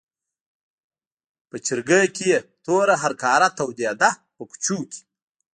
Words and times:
په 1.49 1.55
چرګۍ 1.65 2.05
کې 2.15 2.25
یې 2.31 2.39
توره 2.65 2.95
هرکاره 3.03 3.47
تودېده 3.57 4.11
په 4.35 4.41
کوچو 4.49 4.77
کې. 4.91 5.01